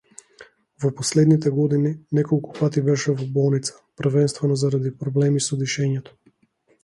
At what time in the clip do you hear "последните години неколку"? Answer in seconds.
0.99-2.55